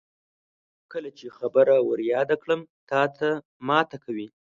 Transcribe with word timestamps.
کله 0.91 1.09
چې 1.17 1.25
خبره 1.37 1.75
ور 1.87 1.99
یاده 2.13 2.35
کړم 2.43 2.61
تاته 2.89 3.29
ماته 3.67 3.97
کوي. 4.05 4.27